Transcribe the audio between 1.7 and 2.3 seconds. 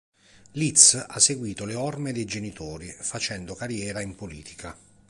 orme dei